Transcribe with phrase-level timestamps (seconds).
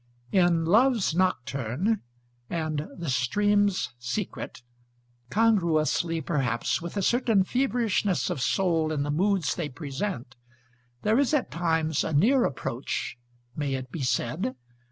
[0.31, 2.01] In Love's Nocturn
[2.49, 4.63] and The Stream's Secret,
[5.29, 10.35] congruously perhaps with a certain feverishness of soul in the moods they present,
[11.03, 13.19] there is at times a near approach
[13.55, 14.55] (may it be said?)